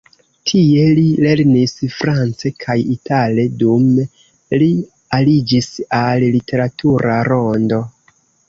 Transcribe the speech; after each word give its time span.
Tie 0.51 0.85
li 0.99 1.03
lernis 1.25 1.75
france 1.97 2.51
kaj 2.65 2.77
itale, 2.95 3.45
dume 3.61 4.07
li 4.63 4.71
aliĝis 5.19 5.71
al 6.03 6.27
literatura 6.39 7.21
rondo. 7.33 7.81